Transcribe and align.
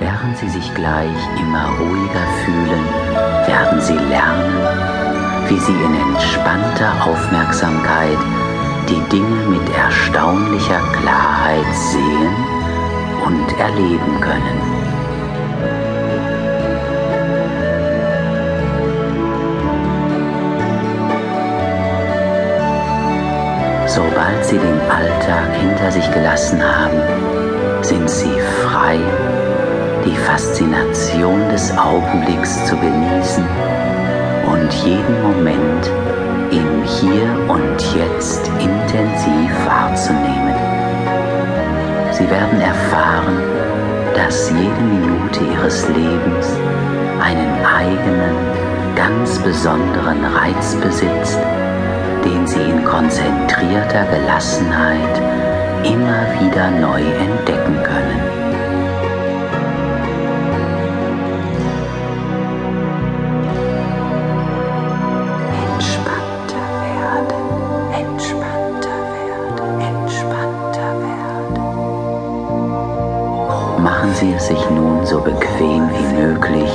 Während 0.00 0.38
Sie 0.38 0.48
sich 0.48 0.72
gleich 0.74 1.18
immer 1.40 1.70
ruhiger 1.80 2.26
fühlen, 2.44 2.84
werden 3.46 3.80
Sie 3.80 3.94
lernen, 3.94 4.54
wie 5.48 5.58
Sie 5.58 5.72
in 5.72 5.94
entspannter 6.12 6.92
Aufmerksamkeit 7.04 8.18
die 8.88 9.00
Dinge 9.10 9.48
mit 9.48 9.76
erstaunlicher 9.76 10.80
Klarheit 11.00 11.74
sehen 11.74 12.34
und 13.26 13.58
erleben 13.58 14.20
können. 14.20 14.78
Sobald 23.88 24.44
Sie 24.44 24.58
den 24.58 24.80
Alltag 24.88 25.54
hinter 25.60 25.90
sich 25.90 26.08
gelassen 26.12 26.62
haben, 26.62 27.00
sind 27.82 28.08
Sie 28.08 28.30
frei, 28.62 29.00
die 30.08 30.16
Faszination 30.16 31.48
des 31.50 31.76
Augenblicks 31.76 32.64
zu 32.64 32.76
genießen 32.76 33.44
und 34.50 34.72
jeden 34.84 35.22
Moment 35.22 35.90
im 36.50 36.82
Hier 36.84 37.28
und 37.48 37.78
Jetzt 37.94 38.48
intensiv 38.58 39.50
wahrzunehmen. 39.66 40.54
Sie 42.12 42.28
werden 42.30 42.60
erfahren, 42.60 43.36
dass 44.14 44.50
jede 44.50 44.80
Minute 44.80 45.40
Ihres 45.52 45.86
Lebens 45.88 46.56
einen 47.20 47.64
eigenen, 47.66 48.34
ganz 48.96 49.38
besonderen 49.40 50.24
Reiz 50.24 50.74
besitzt, 50.76 51.38
den 52.24 52.46
Sie 52.46 52.62
in 52.62 52.82
konzentrierter 52.82 54.06
Gelassenheit 54.06 55.20
immer 55.84 56.24
wieder 56.40 56.70
neu 56.70 57.02
entdecken 57.02 57.82
können. 57.82 58.27
So 75.08 75.20
bequem 75.20 75.88
wie 75.88 76.22
möglich. 76.22 76.70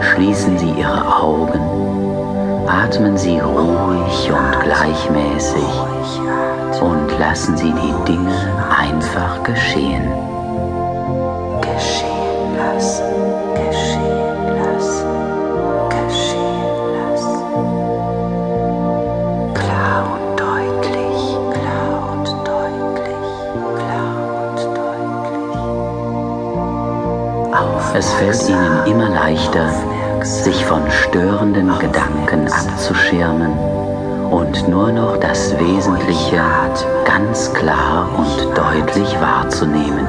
Schließen 0.00 0.56
Sie 0.56 0.70
Ihre 0.70 1.04
Augen. 1.20 1.60
Atmen 2.68 3.16
Sie 3.16 3.40
ruhig 3.40 4.30
und 4.30 4.60
gleichmäßig 4.60 5.72
und 6.80 7.18
lassen 7.18 7.56
Sie 7.56 7.72
die 7.72 8.12
Dinge 8.12 8.52
einfach 8.70 9.42
geschehen. 9.42 10.08
Geschehen 11.60 12.56
lassen, 12.56 13.27
Es 27.98 28.12
fällt 28.12 28.48
Ihnen 28.48 28.86
immer 28.86 29.08
leichter, 29.08 29.72
sich 30.22 30.64
von 30.66 30.88
störenden 30.88 31.76
Gedanken 31.80 32.46
abzuschirmen 32.46 33.50
und 34.30 34.68
nur 34.68 34.92
noch 34.92 35.16
das 35.16 35.58
Wesentliche 35.58 36.40
ganz 37.04 37.52
klar 37.54 38.08
und 38.16 38.56
deutlich 38.56 39.20
wahrzunehmen. 39.20 40.06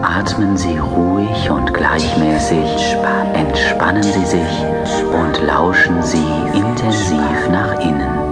Atmen 0.00 0.56
Sie 0.56 0.78
ruhig 0.78 1.50
und 1.50 1.74
gleichmäßig, 1.74 2.96
entspannen 3.34 4.02
Sie 4.02 4.24
sich 4.24 4.64
und 5.12 5.46
lauschen 5.46 6.02
Sie 6.02 6.24
intensiv 6.54 7.48
nach 7.50 7.78
innen. 7.78 8.22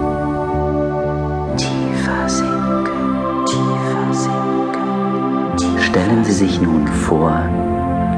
Stellen 5.77 6.23
Sie 6.23 6.31
sich 6.31 6.59
nun 6.61 6.87
vor, 6.87 7.43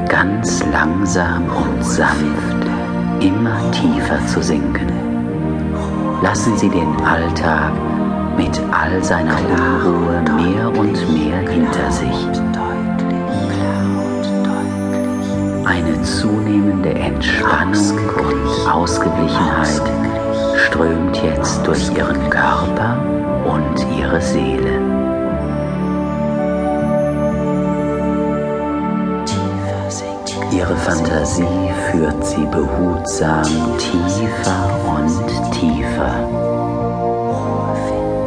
ganz 0.08 0.64
langsam 0.72 1.44
und 1.44 1.84
sanft 1.84 2.66
immer 3.20 3.58
tiefer 3.70 4.24
zu 4.26 4.42
sinken. 4.42 4.92
Lassen 6.22 6.56
Sie 6.56 6.68
den 6.68 6.94
Alltag 7.04 7.72
mit 8.36 8.60
all 8.70 9.02
seiner 9.02 9.36
Unruhe 9.38 10.22
mehr 10.36 10.68
und 10.68 10.92
mehr 11.12 11.48
hinter 11.48 11.90
sich. 11.90 12.44
Eine 15.64 16.02
zunehmende 16.02 16.94
Entspannung 16.94 17.98
und 18.16 18.70
Ausgeglichenheit 18.70 19.82
strömt 20.56 21.22
jetzt 21.22 21.66
durch 21.66 21.90
Ihren 21.96 22.30
Körper 22.30 22.98
und 23.44 23.86
Ihre 23.98 24.20
Seele. 24.20 24.83
Ihre 30.56 30.76
Fantasie 30.76 31.72
führt 31.90 32.24
Sie 32.24 32.46
behutsam 32.46 33.42
tiefer 33.76 34.70
und 34.86 35.52
tiefer. 35.52 36.14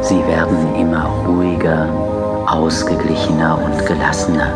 Sie 0.02 0.26
werden 0.26 0.74
immer 0.74 1.06
ruhiger, 1.26 1.88
ausgeglichener 2.46 3.58
und 3.64 3.86
gelassener. 3.86 4.52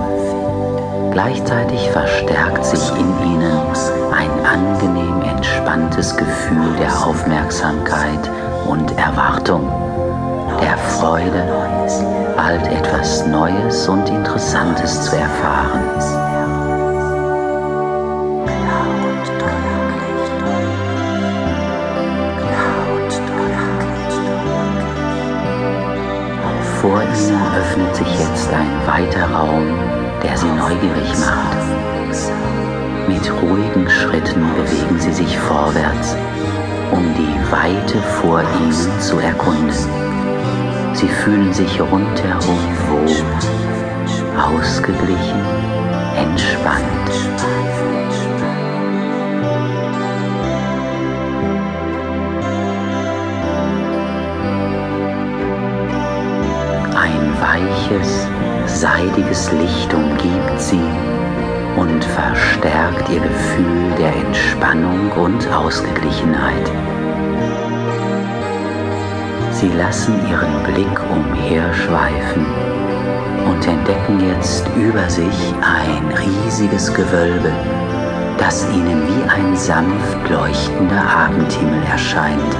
Gleichzeitig 1.12 1.90
verstärkt 1.90 2.64
sich 2.66 2.90
in 2.90 3.32
Ihnen 3.32 3.58
ein 4.12 4.30
angenehm 4.44 5.22
entspanntes 5.22 6.14
Gefühl 6.14 6.76
der 6.78 6.92
Aufmerksamkeit 7.06 8.30
und 8.68 8.98
Erwartung, 8.98 9.66
der 10.60 10.76
Freude, 10.76 11.42
bald 12.36 12.66
etwas 12.66 13.26
Neues 13.26 13.88
und 13.88 14.10
Interessantes 14.10 15.02
zu 15.04 15.16
erfahren. 15.16 16.21
Weiter 29.02 29.26
Raum, 29.30 29.66
der 30.22 30.36
Sie 30.36 30.46
neugierig 30.46 31.08
macht. 31.18 31.56
Mit 33.08 33.32
ruhigen 33.42 33.88
Schritten 33.90 34.46
bewegen 34.54 34.98
Sie 35.00 35.12
sich 35.12 35.38
vorwärts, 35.38 36.16
um 36.92 37.02
die 37.14 37.52
Weite 37.52 37.98
vor 38.20 38.42
Ihnen 38.42 39.00
zu 39.00 39.18
erkunden. 39.18 39.70
Sie 40.94 41.08
fühlen 41.08 41.52
sich 41.52 41.80
rundherum 41.80 42.58
wohl, 42.88 43.24
ausgeglichen, 44.38 45.40
entspannt. 46.16 46.92
Seidiges 59.02 59.50
Licht 59.52 59.92
umgibt 59.94 60.60
sie 60.60 60.80
und 61.76 62.04
verstärkt 62.04 63.08
ihr 63.08 63.20
Gefühl 63.20 63.90
der 63.98 64.14
Entspannung 64.14 65.10
und 65.12 65.48
Ausgeglichenheit. 65.52 66.70
Sie 69.50 69.68
lassen 69.76 70.14
ihren 70.28 70.62
Blick 70.64 71.00
umherschweifen 71.10 72.46
und 73.46 73.66
entdecken 73.66 74.20
jetzt 74.28 74.68
über 74.76 75.08
sich 75.08 75.54
ein 75.62 76.06
riesiges 76.12 76.92
Gewölbe, 76.94 77.52
das 78.38 78.66
ihnen 78.72 79.02
wie 79.08 79.30
ein 79.30 79.56
sanft 79.56 80.28
leuchtender 80.30 81.02
Abendhimmel 81.02 81.82
erscheint. 81.90 82.51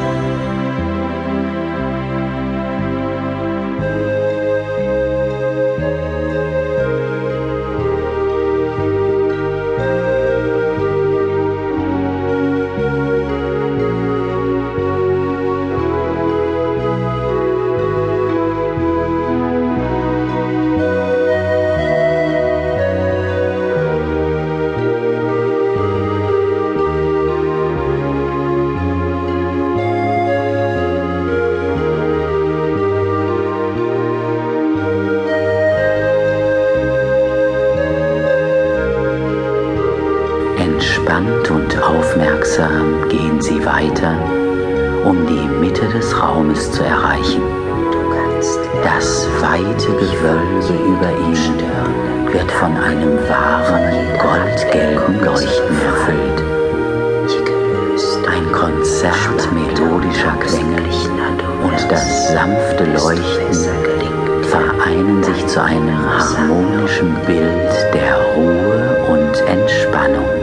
Gehen 43.13 43.41
sie 43.43 43.65
weiter, 43.65 44.17
um 45.05 45.27
die 45.27 45.47
Mitte 45.61 45.87
des 45.89 46.19
Raumes 46.19 46.73
zu 46.73 46.83
erreichen. 46.83 47.43
Das 48.83 49.29
weite 49.41 49.93
Gewölbe 49.93 50.75
über 50.87 51.11
ihnen 51.29 52.33
wird 52.33 52.51
von 52.51 52.75
einem 52.77 53.19
wahren 53.29 53.93
goldgelben 54.19 55.25
Leuchten 55.25 55.77
erfüllt. 55.87 56.43
Ein 58.27 58.51
Konzert 58.51 59.53
melodischer 59.53 60.35
Klänge. 60.41 60.83
und 61.63 61.91
das 61.91 62.33
sanfte 62.33 62.85
Leuchten 62.85 64.03
vereinen 64.45 65.23
sich 65.23 65.47
zu 65.47 65.63
einem 65.63 65.99
harmonischen 66.19 67.15
Bild 67.27 67.73
der 67.95 68.17
Ruhe 68.35 68.97
und 69.13 69.37
Entspannung. 69.49 70.42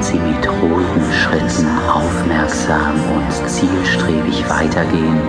Während 0.00 0.12
Sie 0.12 0.18
mit 0.18 0.48
ruhigen 0.48 1.12
Schritten 1.12 1.68
aufmerksam 1.86 2.94
und 3.14 3.50
zielstrebig 3.50 4.48
weitergehen, 4.48 5.20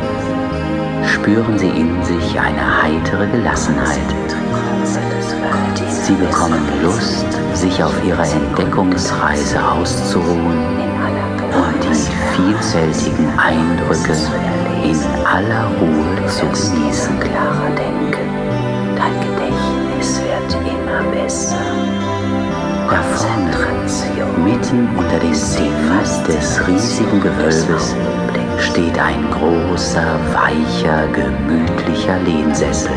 spüren 1.05 1.59
Sie 1.59 1.67
in 1.67 2.01
sich 2.05 2.39
eine 2.39 2.81
heitere 2.81 3.27
Gelassenheit. 3.27 3.99
Sie 5.89 6.13
bekommen 6.13 6.61
Lust, 6.81 7.25
sich 7.53 7.83
auf 7.83 7.93
Ihrer 8.05 8.23
Entdeckungsreise 8.23 9.61
auszuruhen 9.61 10.39
und 11.51 11.83
die 11.83 11.93
vielfältigen 12.33 13.27
Eindrücke 13.37 14.13
in 14.85 14.97
aller 15.25 15.67
Ruhe 15.81 16.27
zu 16.27 16.45
genießen. 16.45 17.19
Klarer 17.19 17.71
denken, 17.75 18.30
mitten 24.71 24.87
unter 24.97 25.19
dem 25.19 25.33
Seefast 25.33 26.27
des 26.27 26.67
riesigen 26.67 27.21
Gewölbes, 27.21 27.95
steht 28.57 28.97
ein 28.99 29.25
großer, 29.31 30.19
weicher, 30.33 31.07
gemütlicher 31.07 32.19
Lehnsessel. 32.19 32.91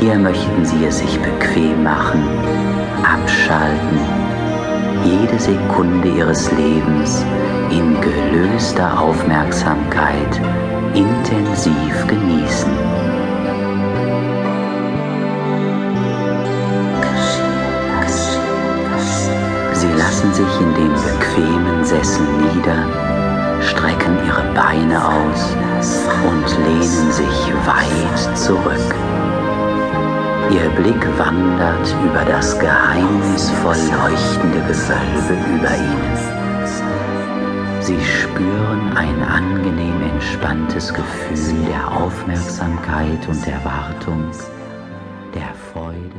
Hier 0.00 0.16
möchten 0.16 0.64
Sie 0.64 0.84
es 0.84 0.98
sich 0.98 1.18
bequem 1.20 1.82
machen, 1.82 2.22
abschalten, 3.02 3.98
jede 5.04 5.38
Sekunde 5.38 6.08
Ihres 6.08 6.50
Lebens 6.52 7.24
in 7.70 7.96
gelöster 8.00 9.00
Aufmerksamkeit 9.00 10.40
intensiv 10.94 12.06
genießen. 12.06 12.87
Sich 20.38 20.60
in 20.60 20.74
dem 20.74 20.92
bequemen 20.92 21.84
Sessel 21.84 22.24
nieder, 22.38 23.60
strecken 23.60 24.16
ihre 24.24 24.44
Beine 24.54 25.04
aus 25.04 25.56
und 26.30 26.46
lehnen 26.64 27.10
sich 27.10 27.52
weit 27.66 28.38
zurück. 28.38 28.94
Ihr 30.50 30.68
Blick 30.80 31.18
wandert 31.18 31.92
über 32.04 32.24
das 32.24 32.56
geheimnisvoll 32.56 33.74
leuchtende 33.74 34.60
Gewölbe 34.60 35.34
über 35.56 35.74
ihnen. 35.76 36.16
Sie 37.80 38.00
spüren 38.00 38.96
ein 38.96 39.20
angenehm 39.24 40.00
entspanntes 40.14 40.94
Gefühl 40.94 41.64
der 41.68 42.00
Aufmerksamkeit 42.00 43.26
und 43.28 43.44
Erwartung, 43.44 44.30
der 45.34 45.52
Freude 45.72 46.17